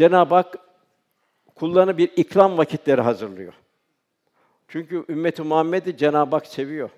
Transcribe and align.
Cenab-ı 0.00 0.34
Hak 0.34 0.58
kullarına 1.54 1.98
bir 1.98 2.10
ikram 2.16 2.58
vakitleri 2.58 3.00
hazırlıyor. 3.00 3.52
Çünkü 4.68 5.04
ümmeti 5.08 5.42
Muhammed'i 5.42 5.96
Cenab-ı 5.96 6.36
Hak 6.36 6.46
seviyor. 6.46 6.90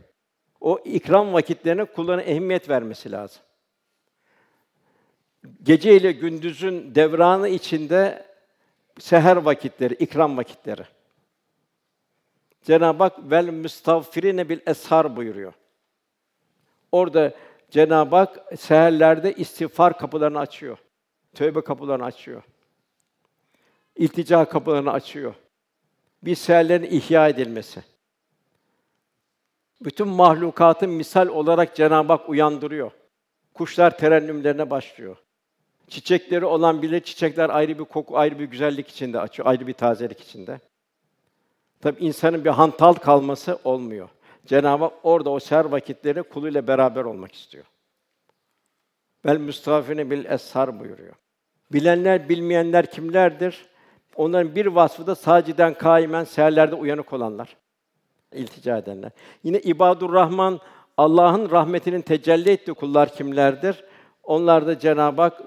O 0.60 0.78
ikram 0.84 1.32
vakitlerine 1.32 1.84
kullarına 1.84 2.22
ehemmiyet 2.22 2.68
vermesi 2.68 3.12
lazım. 3.12 3.42
Gece 5.62 5.96
ile 5.96 6.12
gündüzün 6.12 6.94
devranı 6.94 7.48
içinde 7.48 8.26
seher 8.98 9.36
vakitleri, 9.36 9.94
ikram 9.94 10.36
vakitleri. 10.36 10.82
Cenab-ı 12.62 13.02
Hak 13.02 13.30
vel 13.30 13.48
müstağfirine 13.48 14.48
bil 14.48 14.60
eshar 14.66 15.16
buyuruyor. 15.16 15.52
Orada 16.92 17.34
Cenab-ı 17.70 18.16
Hak 18.16 18.58
seherlerde 18.58 19.32
istiğfar 19.32 19.98
kapılarını 19.98 20.38
açıyor. 20.38 20.78
Tövbe 21.34 21.60
kapılarını 21.60 22.04
açıyor. 22.04 22.42
İltica 23.96 24.44
kapılarını 24.44 24.92
açıyor. 24.92 25.34
Bir 26.22 26.34
seherlerin 26.34 26.90
ihya 26.90 27.28
edilmesi. 27.28 27.82
Bütün 29.84 30.08
mahlukatın 30.08 30.90
misal 30.90 31.28
olarak 31.28 31.76
Cenab-ı 31.76 32.12
Hak 32.12 32.28
uyandırıyor. 32.28 32.90
Kuşlar 33.54 33.98
terennümlerine 33.98 34.70
başlıyor. 34.70 35.16
Çiçekleri 35.88 36.44
olan 36.44 36.82
bile 36.82 37.00
çiçekler 37.00 37.50
ayrı 37.50 37.78
bir 37.78 37.84
koku, 37.84 38.18
ayrı 38.18 38.38
bir 38.38 38.44
güzellik 38.44 38.88
içinde 38.88 39.20
açıyor, 39.20 39.48
ayrı 39.48 39.66
bir 39.66 39.72
tazelik 39.72 40.20
içinde. 40.20 40.60
Tabi 41.80 42.04
insanın 42.04 42.44
bir 42.44 42.50
hantal 42.50 42.92
kalması 42.92 43.58
olmuyor. 43.64 44.08
Cenab-ı 44.46 44.84
Hak 44.84 44.92
orada 45.02 45.30
o 45.30 45.40
ser 45.40 45.64
vakitleri 45.64 46.22
kuluyla 46.22 46.66
beraber 46.66 47.04
olmak 47.04 47.34
istiyor. 47.34 47.64
Bel 49.24 49.36
müstafine 49.36 50.10
bil 50.10 50.24
eshar 50.24 50.80
buyuruyor. 50.80 51.14
Bilenler, 51.72 52.28
bilmeyenler 52.28 52.90
kimlerdir? 52.90 53.66
Onların 54.16 54.54
bir 54.54 54.66
vasfı 54.66 55.06
da 55.06 55.14
saciden 55.14 55.74
kaimen 55.74 56.24
seherlerde 56.24 56.74
uyanık 56.74 57.12
olanlar. 57.12 57.56
iltica 58.32 58.78
edenler. 58.78 59.10
Yine 59.44 59.58
ibadur 59.58 60.12
Rahman 60.12 60.60
Allah'ın 60.96 61.50
rahmetinin 61.50 62.00
tecelli 62.00 62.50
ettiği 62.50 62.74
kullar 62.74 63.14
kimlerdir? 63.14 63.84
Onlar 64.22 64.66
da 64.66 64.78
Cenab-ı 64.78 65.22
Hak 65.22 65.42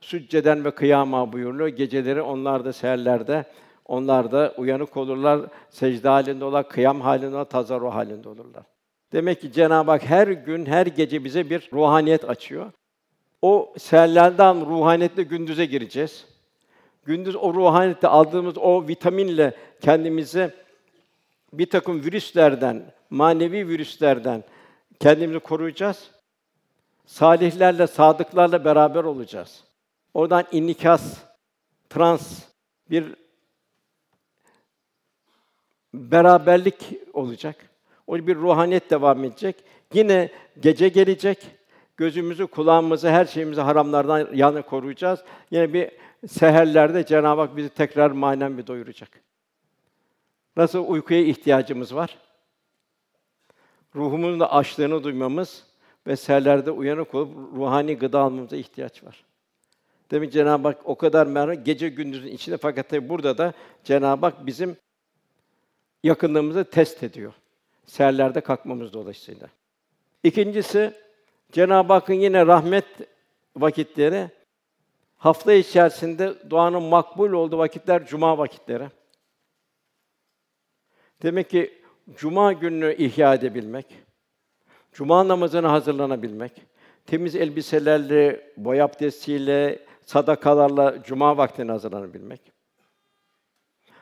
sücceden 0.00 0.64
ve 0.64 0.70
kıyama 0.70 1.32
buyuruyor. 1.32 1.68
Geceleri 1.68 2.22
onlar 2.22 2.64
da 2.64 2.72
seherlerde 2.72 3.44
onlar 3.84 4.32
da 4.32 4.54
uyanık 4.56 4.96
olurlar, 4.96 5.40
secde 5.70 6.08
halinde 6.08 6.44
olurlar, 6.44 6.68
kıyam 6.68 7.00
halinde 7.00 7.26
olurlar, 7.26 7.44
tazarru 7.44 7.94
halinde 7.94 8.28
olurlar. 8.28 8.62
Demek 9.12 9.40
ki 9.40 9.52
Cenab-ı 9.52 9.90
Hak 9.90 10.04
her 10.04 10.28
gün, 10.28 10.66
her 10.66 10.86
gece 10.86 11.24
bize 11.24 11.50
bir 11.50 11.70
ruhaniyet 11.72 12.30
açıyor. 12.30 12.72
O 13.42 13.74
seherlerden 13.78 14.66
ruhaniyetle 14.66 15.22
gündüze 15.22 15.66
gireceğiz. 15.66 16.35
Gündüz 17.06 17.36
o 17.36 17.54
ruhaniyette 17.54 18.08
aldığımız 18.08 18.58
o 18.58 18.88
vitaminle 18.88 19.54
kendimizi 19.80 20.50
bir 21.52 21.70
takım 21.70 22.04
virüslerden, 22.04 22.92
manevi 23.10 23.68
virüslerden 23.68 24.44
kendimizi 25.00 25.40
koruyacağız. 25.40 26.10
Salihlerle, 27.06 27.86
sadıklarla 27.86 28.64
beraber 28.64 29.04
olacağız. 29.04 29.64
Oradan 30.14 30.44
inikas, 30.52 31.18
trans 31.90 32.42
bir 32.90 33.14
beraberlik 35.94 36.92
olacak. 37.12 37.70
O 38.06 38.16
bir 38.16 38.36
ruhaniyet 38.36 38.90
devam 38.90 39.24
edecek. 39.24 39.56
Yine 39.94 40.30
gece 40.60 40.88
gelecek. 40.88 41.55
Gözümüzü, 41.96 42.46
kulağımızı, 42.46 43.10
her 43.10 43.24
şeyimizi 43.24 43.60
haramlardan 43.60 44.28
yana 44.34 44.62
koruyacağız. 44.62 45.24
Yine 45.50 45.72
bir 45.72 45.90
seherlerde 46.28 47.06
Cenab-ı 47.06 47.40
Hak 47.40 47.56
bizi 47.56 47.68
tekrar 47.68 48.10
manen 48.10 48.58
bir 48.58 48.66
doyuracak. 48.66 49.08
Nasıl 50.56 50.88
uykuya 50.88 51.20
ihtiyacımız 51.20 51.94
var? 51.94 52.18
Ruhumuzun 53.94 54.40
da 54.40 54.52
açlığını 54.52 55.04
duymamız 55.04 55.64
ve 56.06 56.16
seherlerde 56.16 56.70
uyanık 56.70 57.14
olup 57.14 57.36
ruhani 57.56 57.96
gıda 57.96 58.20
almamıza 58.20 58.56
ihtiyaç 58.56 59.04
var. 59.04 59.24
Demek 60.10 60.32
Cenab-ı 60.32 60.68
Hak 60.68 60.78
o 60.84 60.94
kadar 60.94 61.26
merhamet 61.26 61.66
gece 61.66 61.88
gündüzün 61.88 62.28
içinde 62.28 62.56
fakat 62.56 62.88
tabi 62.88 63.08
burada 63.08 63.38
da 63.38 63.52
Cenab-ı 63.84 64.26
Hak 64.26 64.46
bizim 64.46 64.76
yakınlığımızı 66.04 66.64
test 66.64 67.02
ediyor. 67.02 67.32
Seherlerde 67.86 68.40
kalkmamız 68.40 68.92
dolayısıyla. 68.92 69.48
İkincisi 70.22 70.92
Cenab-ı 71.52 71.92
Hakk'ın 71.92 72.14
yine 72.14 72.46
rahmet 72.46 72.84
vakitleri 73.56 74.30
hafta 75.16 75.52
içerisinde 75.52 76.50
duanın 76.50 76.82
makbul 76.82 77.32
olduğu 77.32 77.58
vakitler 77.58 78.06
cuma 78.06 78.38
vakitleri. 78.38 78.88
Demek 81.22 81.50
ki 81.50 81.82
cuma 82.16 82.52
gününü 82.52 82.94
ihya 82.94 83.34
edebilmek, 83.34 83.86
cuma 84.92 85.28
namazına 85.28 85.72
hazırlanabilmek, 85.72 86.52
temiz 87.06 87.36
elbiselerle, 87.36 88.52
boy 88.56 88.82
abdestiyle, 88.82 89.86
sadakalarla 90.06 91.02
cuma 91.02 91.36
vaktine 91.36 91.72
hazırlanabilmek. 91.72 92.40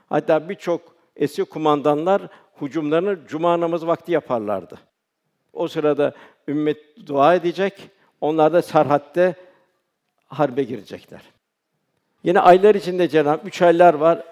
Hatta 0.09 0.49
birçok 0.49 0.97
eski 1.17 1.45
kumandanlar 1.45 2.23
hücumlarını 2.61 3.27
cuma 3.27 3.61
namazı 3.61 3.87
vakti 3.87 4.13
yaparlardı. 4.13 4.79
O 5.53 5.69
sırada 5.69 6.15
ümmet 6.49 7.07
dua 7.07 7.35
edecek, 7.35 7.91
onlar 8.21 8.53
da 8.53 8.63
serhatte 8.63 9.35
harbe 10.27 10.63
girecekler. 10.63 11.23
Yine 12.25 12.41
aylar 12.41 12.75
içinde 12.75 13.09
Cenab-ı 13.09 13.49
üç 13.49 13.63
aylar 13.63 13.95
var. 13.95 14.25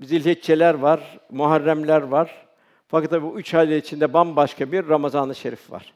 Zilhicceler 0.00 0.74
var, 0.74 1.18
Muharremler 1.30 2.02
var. 2.02 2.46
Fakat 2.88 3.10
tabi 3.10 3.22
bu 3.22 3.38
üç 3.38 3.54
aylar 3.54 3.76
içinde 3.76 4.12
bambaşka 4.12 4.72
bir 4.72 4.88
Ramazan-ı 4.88 5.34
Şerif 5.34 5.70
var. 5.70 5.92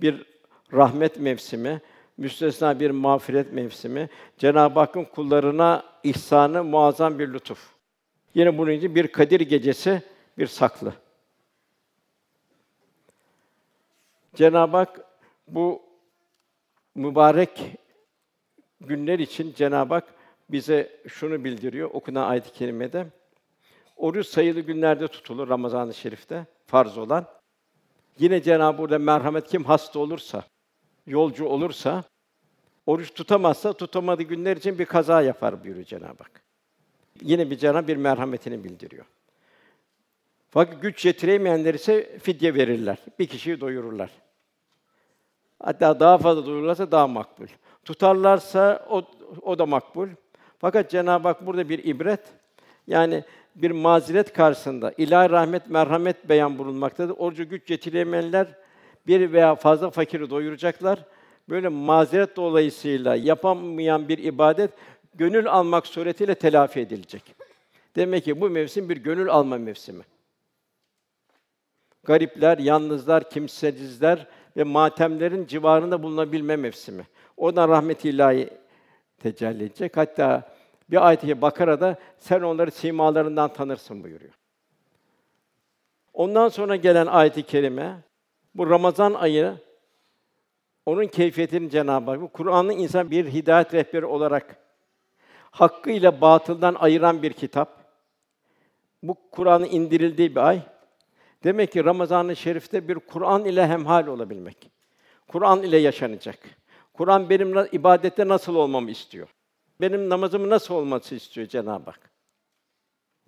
Bir 0.00 0.26
rahmet 0.72 1.20
mevsimi, 1.20 1.80
müstesna 2.16 2.80
bir 2.80 2.90
mağfiret 2.90 3.52
mevsimi, 3.52 4.08
Cenab-ı 4.38 4.80
Hakk'ın 4.80 5.04
kullarına 5.04 5.84
ihsanı 6.02 6.64
muazzam 6.64 7.18
bir 7.18 7.32
lütuf. 7.32 7.68
Yine 8.34 8.58
bunun 8.58 8.70
için 8.70 8.94
bir 8.94 9.06
Kadir 9.06 9.40
gecesi, 9.40 10.02
bir 10.38 10.46
saklı. 10.46 10.92
Cenab-ı 14.34 14.76
Hak 14.76 15.00
bu 15.48 15.82
mübarek 16.94 17.76
günler 18.80 19.18
için 19.18 19.52
Cenab-ı 19.52 19.94
Hak 19.94 20.14
bize 20.50 21.02
şunu 21.08 21.44
bildiriyor 21.44 21.90
okunan 21.92 22.28
ayet-i 22.28 22.52
kerimede. 22.52 23.06
Oruç 23.96 24.26
sayılı 24.26 24.60
günlerde 24.60 25.08
tutulur 25.08 25.48
Ramazan-ı 25.48 25.94
Şerif'te 25.94 26.46
farz 26.66 26.98
olan. 26.98 27.26
Yine 28.18 28.42
Cenab-ı 28.42 28.78
burada 28.78 28.98
merhamet 28.98 29.48
kim 29.48 29.64
hasta 29.64 29.98
olursa, 29.98 30.44
yolcu 31.06 31.46
olursa, 31.46 32.04
oruç 32.86 33.14
tutamazsa 33.14 33.72
tutamadığı 33.72 34.22
günler 34.22 34.56
için 34.56 34.78
bir 34.78 34.84
kaza 34.84 35.22
yapar 35.22 35.64
buyuruyor 35.64 35.86
Cenab-ı 35.86 36.22
Hak. 36.22 36.42
Yine 37.22 37.50
bir 37.50 37.58
cana 37.58 37.88
bir 37.88 37.96
merhametini 37.96 38.64
bildiriyor. 38.64 39.06
Fakat 40.50 40.82
güç 40.82 41.04
yetiremeyenler 41.04 41.74
ise 41.74 42.18
fidye 42.18 42.54
verirler. 42.54 42.98
Bir 43.18 43.26
kişiyi 43.26 43.60
doyururlar. 43.60 44.10
Hatta 45.62 46.00
daha 46.00 46.18
fazla 46.18 46.46
doyururlarsa 46.46 46.90
daha 46.90 47.06
makbul. 47.06 47.46
Tutarlarsa 47.84 48.86
o, 48.90 49.02
o 49.42 49.58
da 49.58 49.66
makbul. 49.66 50.08
Fakat 50.58 50.90
Cenab-ı 50.90 51.28
Hak 51.28 51.46
burada 51.46 51.68
bir 51.68 51.84
ibret, 51.84 52.20
yani 52.86 53.24
bir 53.54 53.70
mazeret 53.70 54.32
karşısında 54.32 54.94
ilahi 54.98 55.30
rahmet, 55.30 55.70
merhamet 55.70 56.28
beyan 56.28 56.58
bulunmaktadır. 56.58 57.14
Orucu 57.18 57.48
güç 57.48 57.70
yetiremeyenler 57.70 58.46
bir 59.06 59.32
veya 59.32 59.54
fazla 59.54 59.90
fakiri 59.90 60.30
doyuracaklar. 60.30 60.98
Böyle 61.48 61.68
mazeret 61.68 62.36
dolayısıyla 62.36 63.16
yapamayan 63.16 64.08
bir 64.08 64.18
ibadet 64.18 64.70
gönül 65.14 65.48
almak 65.48 65.86
suretiyle 65.86 66.34
telafi 66.34 66.80
edilecek. 66.80 67.34
Demek 67.96 68.24
ki 68.24 68.40
bu 68.40 68.50
mevsim 68.50 68.88
bir 68.88 68.96
gönül 68.96 69.28
alma 69.28 69.58
mevsimi. 69.58 70.02
Garipler, 72.04 72.58
yalnızlar, 72.58 73.30
kimsesizler 73.30 74.26
ve 74.56 74.64
matemlerin 74.64 75.46
civarında 75.46 76.02
bulunabilme 76.02 76.56
mevsimi. 76.56 77.06
Oradan 77.36 77.68
rahmet 77.68 78.04
ilahi 78.04 78.50
tecelli 79.18 79.64
edecek. 79.64 79.96
Hatta 79.96 80.42
bir 80.90 81.06
ayet-i 81.06 81.42
Bakara'da 81.42 81.96
sen 82.18 82.40
onları 82.40 82.70
simalarından 82.70 83.52
tanırsın 83.52 84.04
buyuruyor. 84.04 84.32
Ondan 86.14 86.48
sonra 86.48 86.76
gelen 86.76 87.06
ayet-i 87.06 87.42
kerime 87.42 87.96
bu 88.54 88.70
Ramazan 88.70 89.14
ayı 89.14 89.54
onun 90.86 91.06
keyfiyetini 91.06 91.70
Cenab-ı 91.70 92.10
Hak 92.10 92.32
Kur'an'ın 92.32 92.70
insan 92.70 93.10
bir 93.10 93.26
hidayet 93.26 93.74
rehberi 93.74 94.06
olarak 94.06 94.56
hakkıyla 95.50 96.20
batıldan 96.20 96.74
ayıran 96.74 97.22
bir 97.22 97.32
kitap. 97.32 97.80
Bu 99.02 99.16
Kur'an'ın 99.30 99.64
indirildiği 99.64 100.30
bir 100.30 100.48
ay. 100.48 100.62
Demek 101.44 101.72
ki 101.72 101.84
Ramazan-ı 101.84 102.36
Şerif'te 102.36 102.88
bir 102.88 102.94
Kur'an 102.94 103.44
ile 103.44 103.66
hemhal 103.66 104.06
olabilmek. 104.06 104.70
Kur'an 105.28 105.62
ile 105.62 105.76
yaşanacak. 105.76 106.38
Kur'an 106.92 107.30
benim 107.30 107.54
ibadette 107.72 108.28
nasıl 108.28 108.54
olmamı 108.54 108.90
istiyor. 108.90 109.28
Benim 109.80 110.08
namazımın 110.08 110.50
nasıl 110.50 110.74
olması 110.74 111.14
istiyor 111.14 111.46
Cenab-ı 111.46 111.90
Hak. 111.90 112.10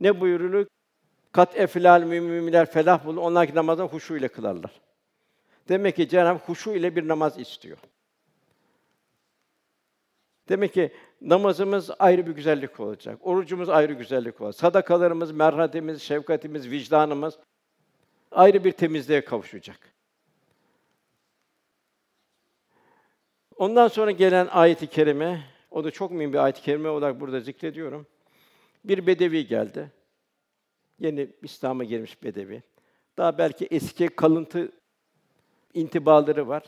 Ne 0.00 0.20
buyuruluyor? 0.20 0.66
Kat 1.32 1.56
eflal 1.56 2.02
müminler 2.02 2.70
felah 2.70 3.04
bulur. 3.06 3.20
Onlar 3.20 3.46
ki 3.46 3.54
namazı 3.54 3.82
huşu 3.82 4.16
ile 4.16 4.28
kılarlar. 4.28 4.80
Demek 5.68 5.96
ki 5.96 6.08
Cenab-ı 6.08 6.38
Hak 6.38 6.48
huşu 6.48 6.70
ile 6.70 6.96
bir 6.96 7.08
namaz 7.08 7.38
istiyor. 7.38 7.78
Demek 10.48 10.74
ki 10.74 10.92
namazımız 11.20 11.90
ayrı 11.98 12.26
bir 12.26 12.32
güzellik 12.32 12.80
olacak. 12.80 13.18
Orucumuz 13.22 13.68
ayrı 13.68 13.92
güzellik 13.92 14.40
olacak. 14.40 14.60
Sadakalarımız, 14.60 15.32
merhametimiz, 15.32 16.02
şefkatimiz, 16.02 16.70
vicdanımız 16.70 17.38
ayrı 18.32 18.64
bir 18.64 18.72
temizliğe 18.72 19.24
kavuşacak. 19.24 19.92
Ondan 23.56 23.88
sonra 23.88 24.10
gelen 24.10 24.48
ayet-i 24.50 24.86
kerime, 24.86 25.44
o 25.70 25.84
da 25.84 25.90
çok 25.90 26.10
mühim 26.10 26.32
bir 26.32 26.38
ayet-i 26.38 26.62
kerime 26.62 26.88
olarak 26.88 27.20
burada 27.20 27.40
zikrediyorum. 27.40 28.06
Bir 28.84 29.06
bedevi 29.06 29.46
geldi. 29.46 29.90
Yeni 30.98 31.30
İslam'a 31.42 31.84
girmiş 31.84 32.22
bedevi. 32.22 32.62
Daha 33.16 33.38
belki 33.38 33.66
eski 33.66 34.08
kalıntı 34.08 34.72
intibaları 35.74 36.48
var. 36.48 36.62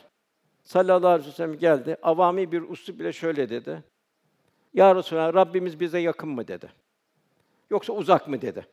Sallallahu 0.63 1.07
aleyhi 1.07 1.29
ve 1.29 1.33
sellem 1.33 1.57
geldi. 1.57 1.97
Avami 2.01 2.51
bir 2.51 2.61
uslub 2.61 2.99
bile 2.99 3.13
şöyle 3.13 3.49
dedi. 3.49 3.83
Ya 4.73 4.95
Resulallah, 4.95 5.33
Rabbimiz 5.33 5.79
bize 5.79 5.99
yakın 5.99 6.29
mı 6.29 6.47
dedi. 6.47 6.71
Yoksa 7.69 7.93
uzak 7.93 8.27
mı 8.27 8.41
dedi. 8.41 8.67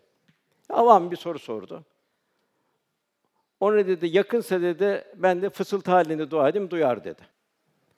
Avami 0.69 1.11
bir 1.11 1.17
soru 1.17 1.39
sordu. 1.39 1.85
O 3.63 3.77
ne 3.77 3.87
dedi? 3.87 4.17
Yakınsa 4.17 4.63
dedi, 4.63 5.05
ben 5.15 5.43
de 5.43 5.51
fısıltı 5.51 5.91
halinde 5.91 6.31
dua 6.31 6.49
edeyim, 6.49 6.71
duyar 6.71 7.05
dedi. 7.05 7.23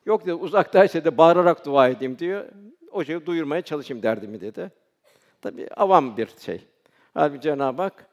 Yok 0.07 0.23
dedi, 0.23 0.35
uzaktaysa 0.35 1.05
da 1.05 1.19
bağırarak 1.19 1.67
dua 1.67 1.89
edeyim 1.89 2.19
diyor. 2.19 2.45
O 2.93 3.05
şeyi 3.05 3.27
duyurmaya 3.27 3.63
çalışayım 3.63 4.03
derdimi 4.03 4.41
dedi. 4.41 4.71
Tabi 5.43 5.69
avam 5.69 6.17
bir 6.17 6.29
şey. 6.41 6.61
Halbuki 7.15 7.41
Cenab-ı 7.41 7.83
Hak 7.83 8.07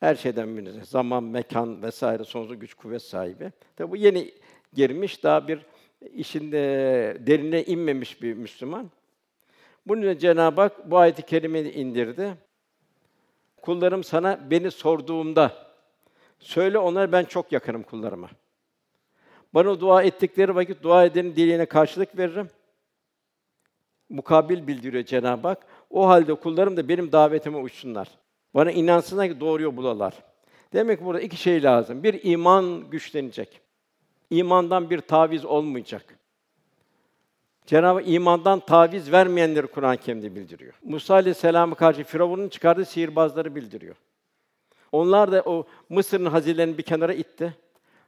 her 0.00 0.14
şeyden 0.14 0.48
münezzeh. 0.48 0.84
Zaman, 0.84 1.24
mekan 1.24 1.82
vesaire 1.82 2.24
sonsuz 2.24 2.58
güç 2.58 2.74
kuvvet 2.74 3.02
sahibi. 3.02 3.52
Tabi 3.76 3.90
bu 3.90 3.96
yeni 3.96 4.30
girmiş, 4.74 5.24
daha 5.24 5.48
bir 5.48 5.60
işinde 6.12 6.58
derine 7.20 7.64
inmemiş 7.64 8.22
bir 8.22 8.34
Müslüman. 8.34 8.90
Bunun 9.86 10.02
için 10.02 10.18
Cenab-ı 10.18 10.60
Hak 10.60 10.90
bu 10.90 10.98
ayeti 10.98 11.22
kerimeyi 11.22 11.72
indirdi. 11.72 12.34
Kullarım 13.62 14.04
sana 14.04 14.50
beni 14.50 14.70
sorduğumda 14.70 15.65
söyle 16.38 16.78
onlara 16.78 17.12
ben 17.12 17.24
çok 17.24 17.52
yakınım 17.52 17.82
kullarıma. 17.82 18.28
Bana 19.54 19.80
dua 19.80 20.02
ettikleri 20.02 20.54
vakit 20.54 20.82
dua 20.82 21.04
edenin 21.04 21.36
dileğine 21.36 21.66
karşılık 21.66 22.18
veririm. 22.18 22.48
Mukabil 24.08 24.66
bildiriyor 24.66 25.04
Cenab-ı 25.04 25.48
Hak. 25.48 25.66
O 25.90 26.08
halde 26.08 26.34
kullarım 26.34 26.76
da 26.76 26.88
benim 26.88 27.12
davetime 27.12 27.58
uçsunlar. 27.58 28.08
Bana 28.54 28.70
inansınlar 28.70 29.28
ki 29.28 29.40
doğruyu 29.40 29.76
bulalar. 29.76 30.14
Demek 30.72 30.98
ki 30.98 31.04
burada 31.04 31.20
iki 31.20 31.36
şey 31.36 31.62
lazım. 31.62 32.02
Bir 32.02 32.20
iman 32.22 32.90
güçlenecek. 32.90 33.60
İmandan 34.30 34.90
bir 34.90 35.00
taviz 35.00 35.44
olmayacak. 35.44 36.18
Cenab-ı 37.66 38.02
imandan 38.02 38.60
taviz 38.60 39.12
vermeyenleri 39.12 39.66
Kur'an-ı 39.66 39.96
Kerim'de 39.96 40.34
bildiriyor. 40.34 40.72
Musa 40.84 41.14
aleyhisselam'a 41.14 41.74
karşı 41.74 42.04
Firavun'un 42.04 42.48
çıkardığı 42.48 42.84
sihirbazları 42.84 43.54
bildiriyor. 43.54 43.96
Onlar 44.96 45.32
da 45.32 45.42
o 45.46 45.66
Mısır'ın 45.88 46.26
hazinelerini 46.26 46.78
bir 46.78 46.82
kenara 46.82 47.12
itti. 47.12 47.54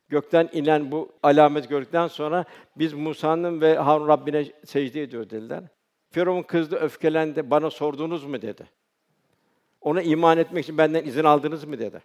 Gökten 0.08 0.48
inen 0.52 0.90
bu 0.90 1.08
alamet 1.22 1.68
gördükten 1.68 2.08
sonra 2.08 2.44
biz 2.76 2.92
Musa'nın 2.92 3.60
ve 3.60 3.76
Harun 3.78 4.08
Rabbine 4.08 4.46
secde 4.64 5.02
ediyor 5.02 5.30
dediler. 5.30 5.62
Firavun 6.10 6.42
kızdı, 6.42 6.76
öfkelendi. 6.76 7.50
Bana 7.50 7.70
sordunuz 7.70 8.24
mu 8.24 8.42
dedi. 8.42 8.66
Ona 9.80 10.02
iman 10.02 10.38
etmek 10.38 10.64
için 10.64 10.78
benden 10.78 11.04
izin 11.04 11.24
aldınız 11.24 11.64
mı 11.64 11.78
dedi. 11.78 12.02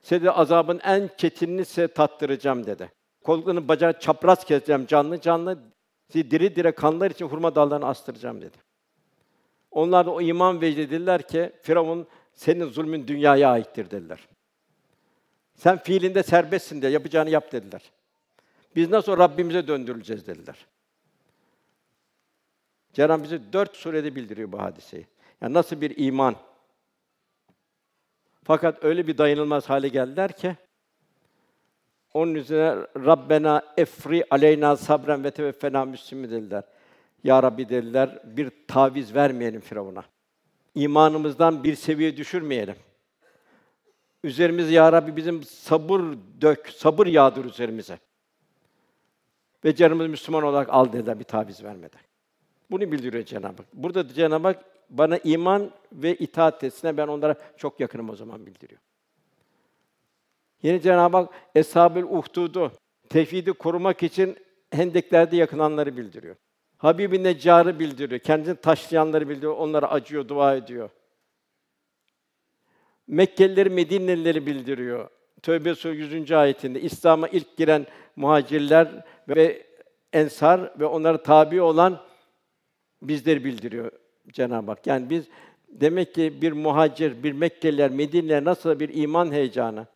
Size 0.00 0.30
azabın 0.30 0.80
en 0.84 1.10
çetinini 1.16 1.64
size 1.64 1.88
tattıracağım 1.88 2.66
dedi. 2.66 2.92
Kollarını 3.24 3.68
bacağı 3.68 4.00
çapraz 4.00 4.44
keseceğim 4.44 4.86
canlı 4.86 5.20
canlı. 5.20 5.58
Sizi 6.12 6.30
diri 6.30 6.56
diri 6.56 6.72
kanlar 6.72 7.10
için 7.10 7.28
hurma 7.28 7.54
dallarını 7.54 7.86
astıracağım 7.86 8.40
dedi. 8.40 8.56
Onlar 9.70 10.06
da 10.06 10.10
o 10.10 10.20
iman 10.20 10.60
vecdediler 10.60 11.22
ki 11.22 11.52
Firavun 11.62 12.06
senin 12.40 12.64
zulmün 12.64 13.08
dünyaya 13.08 13.50
aittir 13.50 13.90
dediler. 13.90 14.28
Sen 15.54 15.78
fiilinde 15.78 16.22
serbestsin 16.22 16.82
de 16.82 16.88
yapacağını 16.88 17.30
yap 17.30 17.52
dediler. 17.52 17.82
Biz 18.76 18.90
nasıl 18.90 19.18
Rabbimize 19.18 19.68
döndürüleceğiz 19.68 20.26
dediler. 20.26 20.66
Cenab-ı 22.92 23.24
bize 23.24 23.40
dört 23.52 23.76
surede 23.76 24.14
bildiriyor 24.14 24.52
bu 24.52 24.62
hadiseyi. 24.62 25.06
Yani 25.40 25.54
nasıl 25.54 25.80
bir 25.80 25.94
iman. 25.96 26.36
Fakat 28.44 28.84
öyle 28.84 29.06
bir 29.06 29.18
dayanılmaz 29.18 29.70
hale 29.70 29.88
geldiler 29.88 30.32
ki 30.32 30.56
onun 32.14 32.34
üzerine 32.34 32.86
Rabbena 32.96 33.62
efri 33.76 34.24
aleyna 34.30 34.76
sabren 34.76 35.24
ve 35.24 35.30
teveffena 35.30 35.84
müslimi 35.84 36.30
dediler. 36.30 36.64
Ya 37.24 37.42
Rabbi 37.42 37.68
dediler, 37.68 38.22
bir 38.24 38.52
taviz 38.68 39.14
vermeyelim 39.14 39.60
Firavun'a. 39.60 40.04
İmanımızdan 40.74 41.64
bir 41.64 41.74
seviye 41.74 42.16
düşürmeyelim. 42.16 42.76
Üzerimize 44.24 44.72
ya 44.72 44.92
Rabbi 44.92 45.16
bizim 45.16 45.42
sabır 45.44 46.02
dök, 46.40 46.68
sabır 46.68 47.06
yağdır 47.06 47.44
üzerimize. 47.44 47.98
Ve 49.64 49.74
canımız 49.74 50.08
Müslüman 50.08 50.42
olarak 50.42 50.68
al 50.70 50.92
dediler 50.92 51.18
bir 51.18 51.24
taviz 51.24 51.64
vermeden. 51.64 52.00
Bunu 52.70 52.92
bildiriyor 52.92 53.24
Cenab-ı 53.24 53.46
Hak. 53.46 53.66
Burada 53.74 54.08
Cenab-ı 54.08 54.46
Hak 54.48 54.64
bana 54.90 55.18
iman 55.18 55.70
ve 55.92 56.16
itaat 56.16 56.64
etsinler 56.64 56.96
ben 56.96 57.08
onlara 57.08 57.34
çok 57.56 57.80
yakınım 57.80 58.10
o 58.10 58.16
zaman 58.16 58.46
bildiriyor. 58.46 58.80
Yine 60.62 60.80
Cenab-ı 60.80 61.16
Hak 61.16 61.28
Eshab-ül 61.54 62.02
Uhdud'u 62.02 62.72
tevhidi 63.08 63.52
korumak 63.52 64.02
için 64.02 64.36
hendeklerde 64.70 65.36
yakılanları 65.36 65.96
bildiriyor. 65.96 66.36
Habib-i 66.80 67.22
Neccar'ı 67.22 67.78
bildiriyor. 67.78 68.20
Kendini 68.20 68.56
taşlayanları 68.56 69.28
bildiriyor. 69.28 69.56
Onlara 69.56 69.90
acıyor, 69.90 70.28
dua 70.28 70.56
ediyor. 70.56 70.90
Mekkelileri, 73.06 73.70
Medinelileri 73.70 74.46
bildiriyor. 74.46 75.10
Tövbe 75.42 75.74
Suresi 75.74 76.16
100. 76.16 76.32
ayetinde 76.32 76.80
İslam'a 76.80 77.28
ilk 77.28 77.56
giren 77.56 77.86
muhacirler 78.16 78.88
ve 79.28 79.66
ensar 80.12 80.80
ve 80.80 80.84
onlara 80.84 81.22
tabi 81.22 81.60
olan 81.60 82.00
bizleri 83.02 83.44
bildiriyor 83.44 83.92
Cenab-ı 84.28 84.70
Hak. 84.70 84.86
Yani 84.86 85.10
biz 85.10 85.24
demek 85.68 86.14
ki 86.14 86.42
bir 86.42 86.52
muhacir, 86.52 87.22
bir 87.22 87.32
Mekkeliler, 87.32 87.90
Medineliler 87.90 88.44
nasıl 88.44 88.80
bir 88.80 88.94
iman 88.94 89.32
heyecanı, 89.32 89.86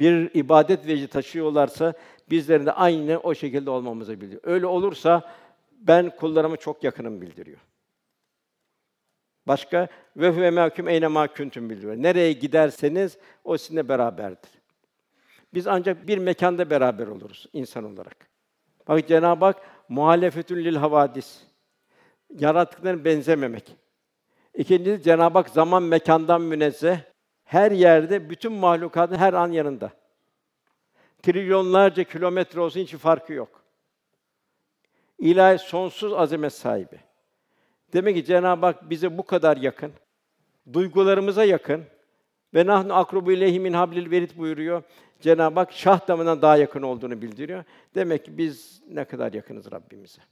bir 0.00 0.34
ibadet 0.34 0.86
veci 0.86 1.08
taşıyorlarsa 1.08 1.92
bizlerin 2.30 2.66
de 2.66 2.72
aynı 2.72 3.18
o 3.18 3.34
şekilde 3.34 3.70
olmamızı 3.70 4.20
bildiriyor. 4.20 4.42
Öyle 4.44 4.66
olursa 4.66 5.34
ben 5.78 6.16
kullarıma 6.16 6.56
çok 6.56 6.84
yakınım 6.84 7.20
bildiriyor. 7.20 7.58
Başka 9.46 9.88
ve 10.16 10.36
ve 10.36 10.50
mahkum 10.50 10.88
eyne 10.88 11.06
ma 11.06 11.26
kuntum 11.26 11.70
bildiriyor. 11.70 11.96
Nereye 11.96 12.32
giderseniz 12.32 13.18
o 13.44 13.58
sizinle 13.58 13.88
beraberdir. 13.88 14.50
Biz 15.54 15.66
ancak 15.66 16.08
bir 16.08 16.18
mekanda 16.18 16.70
beraber 16.70 17.06
oluruz 17.06 17.46
insan 17.52 17.84
olarak. 17.84 18.28
Bak 18.88 19.08
Cenab-ı 19.08 19.44
Hak 19.44 19.56
muhalefetün 19.88 20.56
lil 20.56 20.76
havadis. 20.76 21.42
Yaratıkların 22.38 23.04
benzememek. 23.04 23.76
İkincisi 24.54 25.02
Cenab-ı 25.02 25.38
Hak 25.38 25.48
zaman 25.48 25.82
mekandan 25.82 26.42
münezzeh. 26.42 26.98
Her 27.44 27.72
yerde 27.72 28.30
bütün 28.30 28.52
mahlukatın 28.52 29.16
her 29.16 29.32
an 29.32 29.52
yanında. 29.52 29.90
Trilyonlarca 31.22 32.04
kilometre 32.04 32.60
olsun 32.60 32.80
hiç 32.80 32.94
farkı 32.94 33.32
yok. 33.32 33.57
İlahi 35.18 35.58
sonsuz 35.58 36.12
azamet 36.12 36.52
sahibi. 36.52 37.00
Demek 37.92 38.16
ki 38.16 38.24
Cenab-ı 38.24 38.66
Hak 38.66 38.90
bize 38.90 39.18
bu 39.18 39.22
kadar 39.22 39.56
yakın, 39.56 39.92
duygularımıza 40.72 41.44
yakın 41.44 41.84
ve 42.54 42.66
nahnu 42.66 42.94
akrubu 42.94 43.32
ileyhi 43.32 43.60
min 43.60 43.72
hablil 43.72 44.10
verid 44.10 44.30
buyuruyor. 44.36 44.82
Cenab-ı 45.20 45.60
Hak 45.60 45.72
şah 45.72 46.08
damından 46.08 46.42
daha 46.42 46.56
yakın 46.56 46.82
olduğunu 46.82 47.22
bildiriyor. 47.22 47.64
Demek 47.94 48.24
ki 48.24 48.38
biz 48.38 48.82
ne 48.90 49.04
kadar 49.04 49.32
yakınız 49.32 49.72
Rabbimize. 49.72 50.22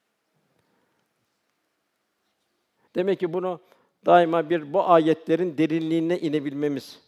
Demek 2.95 3.21
ki 3.21 3.33
bunu 3.33 3.61
daima 4.07 4.51
bir 4.51 4.73
bu 4.73 4.89
ayetlerin 4.91 5.59
derinliğine 5.59 6.19
inebilmemiz. 6.19 7.01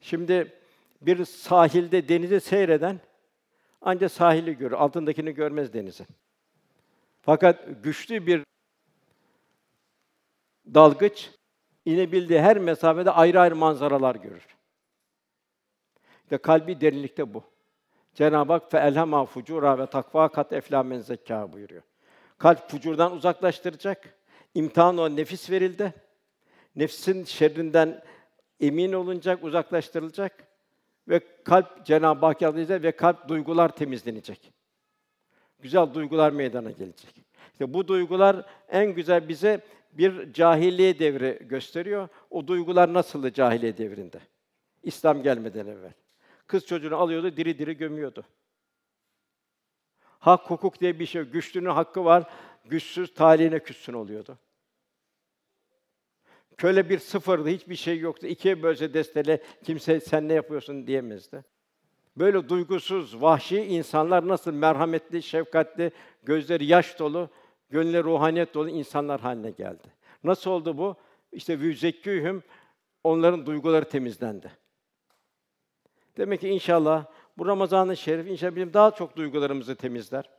Şimdi 0.00 0.52
bir 1.00 1.24
sahilde 1.24 2.08
denizi 2.08 2.40
seyreden 2.40 3.00
ancak 3.86 4.12
sahili 4.12 4.56
görür, 4.56 4.72
altındakini 4.72 5.34
görmez 5.34 5.72
denizi. 5.72 6.06
Fakat 7.20 7.64
güçlü 7.82 8.26
bir 8.26 8.42
dalgıç 10.74 11.30
inebildiği 11.84 12.40
her 12.40 12.58
mesafede 12.58 13.10
ayrı 13.10 13.40
ayrı 13.40 13.56
manzaralar 13.56 14.14
görür. 14.14 14.46
İşte 16.22 16.38
kalbi 16.38 16.80
derinlikte 16.80 17.34
bu. 17.34 17.44
Cenab-ı 18.14 18.52
Hak 18.52 18.70
fe 18.70 18.78
elhema 18.78 19.24
fucura 19.24 19.78
ve 19.78 19.86
takva 19.86 20.28
kat 20.28 20.52
efla 20.52 20.82
men 20.82 20.98
zekka 20.98 21.52
buyuruyor. 21.52 21.82
Kalp 22.38 22.70
fucurdan 22.70 23.12
uzaklaştıracak. 23.12 24.18
İmtihan 24.54 24.98
o 24.98 25.16
nefis 25.16 25.50
verildi. 25.50 25.94
Nefsin 26.76 27.24
şerrinden 27.24 28.02
emin 28.60 28.92
olunacak, 28.92 29.44
uzaklaştırılacak 29.44 30.45
ve 31.08 31.20
kalp 31.44 31.86
Cenab-ı 31.86 32.26
Hak 32.26 32.42
yardımcısı 32.42 32.82
ve 32.82 32.92
kalp 32.92 33.28
duygular 33.28 33.76
temizlenecek. 33.76 34.52
Güzel 35.58 35.94
duygular 35.94 36.32
meydana 36.32 36.70
gelecek. 36.70 37.24
İşte 37.52 37.74
bu 37.74 37.88
duygular 37.88 38.46
en 38.68 38.94
güzel 38.94 39.28
bize 39.28 39.60
bir 39.92 40.32
cahiliye 40.32 40.98
devri 40.98 41.38
gösteriyor. 41.40 42.08
O 42.30 42.46
duygular 42.46 42.92
nasıldı 42.92 43.32
cahiliye 43.32 43.78
devrinde? 43.78 44.20
İslam 44.82 45.22
gelmeden 45.22 45.66
evvel. 45.66 45.92
Kız 46.46 46.66
çocuğunu 46.66 46.96
alıyordu, 46.96 47.36
diri 47.36 47.58
diri 47.58 47.76
gömüyordu. 47.76 48.24
Hak, 50.18 50.50
hukuk 50.50 50.80
diye 50.80 50.98
bir 50.98 51.06
şey, 51.06 51.22
güçlünün 51.22 51.70
hakkı 51.70 52.04
var, 52.04 52.30
güçsüz 52.64 53.14
talihine 53.14 53.58
küssün 53.58 53.92
oluyordu. 53.92 54.38
Köle 56.56 56.90
bir 56.90 56.98
sıfırdı, 56.98 57.48
hiçbir 57.48 57.76
şey 57.76 57.98
yoktu. 57.98 58.26
İkiye 58.26 58.62
bölse 58.62 58.94
destele, 58.94 59.42
kimse 59.64 60.00
sen 60.00 60.28
ne 60.28 60.32
yapıyorsun 60.32 60.86
diyemezdi. 60.86 61.44
Böyle 62.16 62.48
duygusuz, 62.48 63.22
vahşi 63.22 63.60
insanlar 63.60 64.28
nasıl 64.28 64.52
merhametli, 64.52 65.22
şefkatli, 65.22 65.92
gözleri 66.22 66.64
yaş 66.64 66.98
dolu, 66.98 67.28
gönlü 67.70 68.04
ruhaniyet 68.04 68.54
dolu 68.54 68.68
insanlar 68.68 69.20
haline 69.20 69.50
geldi. 69.50 69.88
Nasıl 70.24 70.50
oldu 70.50 70.78
bu? 70.78 70.96
İşte 71.32 71.60
vüzekkühüm 71.60 72.42
onların 73.04 73.46
duyguları 73.46 73.84
temizlendi. 73.84 74.50
Demek 76.16 76.40
ki 76.40 76.48
inşallah 76.48 77.04
bu 77.38 77.46
Ramazan-ı 77.46 77.96
Şerif 77.96 78.26
inşallah 78.26 78.56
bizim 78.56 78.74
daha 78.74 78.90
çok 78.90 79.16
duygularımızı 79.16 79.74
temizler. 79.74 80.30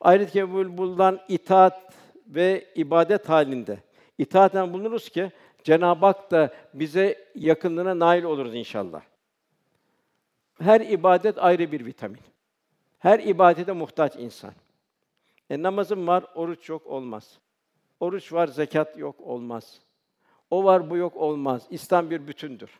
Ayrıca 0.00 0.52
bulunan 0.52 1.20
itaat 1.28 1.94
ve 2.26 2.72
ibadet 2.74 3.28
halinde 3.28 3.78
itaaten 4.18 4.72
bulunuruz 4.72 5.08
ki 5.08 5.32
Cenab-ı 5.68 6.06
Hak 6.06 6.30
da 6.30 6.54
bize 6.74 7.30
yakınlığına 7.34 7.98
nail 7.98 8.22
oluruz 8.22 8.54
inşallah. 8.54 9.02
Her 10.60 10.80
ibadet 10.80 11.38
ayrı 11.38 11.72
bir 11.72 11.86
vitamin. 11.86 12.20
Her 12.98 13.18
ibadete 13.18 13.72
muhtaç 13.72 14.16
insan. 14.16 14.52
E 15.50 15.62
namazım 15.62 16.06
var, 16.06 16.24
oruç 16.34 16.68
yok 16.68 16.86
olmaz. 16.86 17.38
Oruç 18.00 18.32
var, 18.32 18.46
zekat 18.46 18.98
yok 18.98 19.20
olmaz. 19.20 19.80
O 20.50 20.64
var, 20.64 20.90
bu 20.90 20.96
yok 20.96 21.16
olmaz. 21.16 21.66
İslam 21.70 22.10
bir 22.10 22.28
bütündür. 22.28 22.70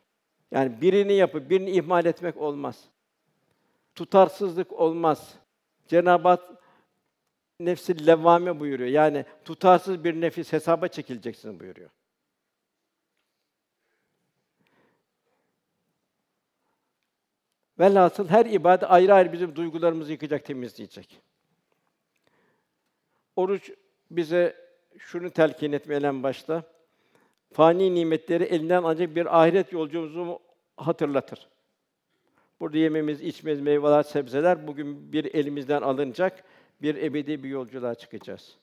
Yani 0.51 0.81
birini 0.81 1.13
yapıp 1.13 1.51
birini 1.51 1.71
ihmal 1.71 2.07
etmek 2.07 2.37
olmaz. 2.37 2.85
Tutarsızlık 3.95 4.73
olmaz. 4.73 5.35
Cenab-ı 5.89 6.29
Hak 6.29 6.43
nefsi 7.61 8.07
levvame 8.07 8.61
buyuruyor. 8.61 8.91
Yani 8.91 9.25
tutarsız 9.45 10.05
bir 10.05 10.21
nefis 10.21 10.53
hesaba 10.53 10.89
çekileceksin 10.89 11.61
buyuruyor. 11.61 11.91
Velhasıl 17.81 18.29
her 18.29 18.47
ibadet 18.47 18.91
ayrı 18.91 19.15
ayrı 19.15 19.33
bizim 19.33 19.57
duygularımızı 19.57 20.13
yıkacak, 20.13 20.45
temizleyecek. 20.45 21.21
Oruç 23.37 23.71
bize 24.11 24.57
şunu 24.99 25.31
telkin 25.31 25.73
etmeyen 25.73 26.23
başta. 26.23 26.63
Fani 27.53 27.95
nimetleri 27.95 28.45
elinden 28.45 28.83
ancak 28.83 29.17
bir 29.17 29.41
ahiret 29.41 29.73
yolculuğumuzu 29.73 30.39
hatırlatır. 30.77 31.49
Burada 32.61 32.79
yememiz, 32.79 33.21
içmemiz, 33.21 33.61
meyveler, 33.61 34.03
sebzeler 34.03 34.67
bugün 34.67 35.13
bir 35.13 35.35
elimizden 35.35 35.83
alınacak, 35.83 36.45
bir 36.83 36.95
ebedi 36.95 37.43
bir 37.43 37.49
yolculuğa 37.49 37.95
çıkacağız. 37.95 38.57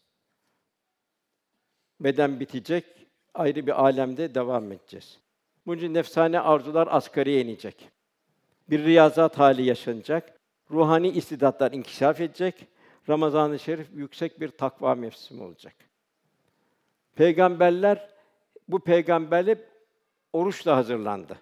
Beden 1.99 2.39
bitecek, 2.39 2.85
ayrı 3.33 3.67
bir 3.67 3.81
alemde 3.83 4.35
devam 4.35 4.71
edeceğiz. 4.71 5.19
Bunun 5.65 5.77
için 5.77 5.93
nefsane 5.93 6.39
arzular 6.39 6.87
asgariye 6.91 7.41
inecek. 7.41 7.94
Bir 8.69 8.83
riyazat 8.83 9.39
hali 9.39 9.63
yaşanacak. 9.63 10.39
Ruhani 10.71 11.09
istidatlar 11.09 11.71
inkişaf 11.71 12.21
edecek. 12.21 12.67
Ramazan-ı 13.09 13.59
Şerif 13.59 13.87
yüksek 13.93 14.41
bir 14.41 14.49
takva 14.49 14.95
mevsimi 14.95 15.43
olacak. 15.43 15.75
Peygamberler 17.15 18.09
bu 18.67 18.79
peygamberlik 18.79 19.57
oruçla 20.33 20.77
hazırlandı. 20.77 21.37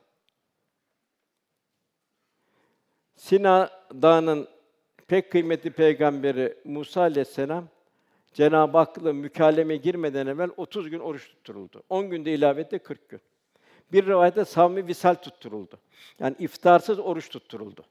Sina 3.15 3.69
Dağı'nın 4.01 4.47
pek 5.07 5.31
kıymetli 5.31 5.71
peygamberi 5.71 6.57
Musa 6.65 7.01
aleyhisselam 7.01 7.67
Cenab-ı 8.33 8.77
Hak'la 8.77 9.13
mükalleme 9.13 9.77
girmeden 9.77 10.27
evvel 10.27 10.49
30 10.57 10.89
gün 10.89 10.99
oruç 10.99 11.27
tutturuldu. 11.29 11.83
10 11.89 12.09
günde 12.09 12.33
ilavette 12.33 12.79
40 12.79 13.09
gün. 13.09 13.21
Bir 13.93 14.05
rivayette 14.05 14.45
savmi 14.45 14.87
visal 14.87 15.15
tutturuldu. 15.15 15.79
Yani 16.19 16.35
iftarsız 16.39 16.99
oruç 16.99 17.29
tutturuldu. 17.29 17.85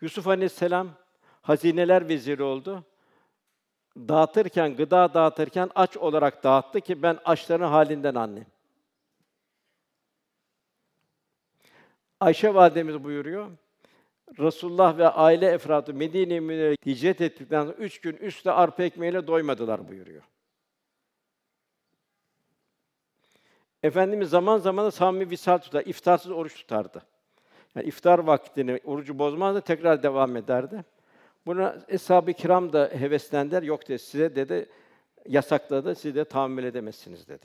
Yusuf 0.00 0.28
Aleyhisselam 0.28 0.88
hazineler 1.42 2.08
veziri 2.08 2.42
oldu. 2.42 2.84
Dağıtırken, 3.96 4.76
gıda 4.76 5.14
dağıtırken 5.14 5.70
aç 5.74 5.96
olarak 5.96 6.44
dağıttı 6.44 6.80
ki 6.80 7.02
ben 7.02 7.18
açların 7.24 7.68
halinden 7.68 8.14
anlayayım. 8.14 8.50
Ayşe 12.20 12.54
validemiz 12.54 13.04
buyuruyor. 13.04 13.50
Resulullah 14.38 14.98
ve 14.98 15.08
aile 15.08 15.46
efradı 15.46 15.94
Medine-i 15.94 16.76
hicret 16.86 17.20
ettikten 17.20 17.62
sonra 17.62 17.76
üç 17.76 18.00
gün 18.00 18.16
üstte 18.16 18.52
arpa 18.52 18.82
ekmeğiyle 18.82 19.26
doymadılar 19.26 19.88
buyuruyor. 19.88 20.22
Efendimiz 23.86 24.30
zaman 24.30 24.58
zaman 24.58 24.86
da 24.86 24.90
samimi 24.90 25.30
visal 25.30 25.58
tutar, 25.58 25.82
iftarsız 25.86 26.30
oruç 26.30 26.54
tutardı. 26.54 27.02
Yani 27.74 27.86
iftar 27.86 28.18
vaktini 28.18 28.80
orucu 28.84 29.18
bozmazdı, 29.18 29.60
tekrar 29.60 30.02
devam 30.02 30.36
ederdi. 30.36 30.84
Buna 31.46 31.76
eshab-ı 31.88 32.32
kiram 32.32 32.72
da 32.72 32.90
heveslendiler. 32.92 33.62
Yok 33.62 33.88
dedi, 33.88 33.98
size 33.98 34.36
dedi 34.36 34.68
yasakladı, 35.28 35.94
siz 35.94 36.14
de 36.14 36.24
tahammül 36.24 36.64
edemezsiniz 36.64 37.28
dedi. 37.28 37.44